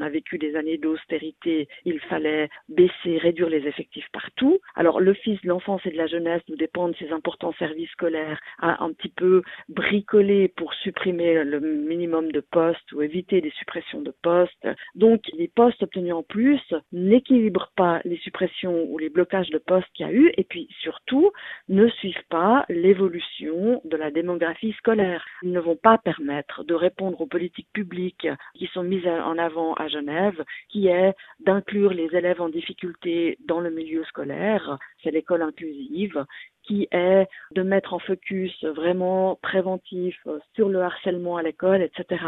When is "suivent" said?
21.88-22.26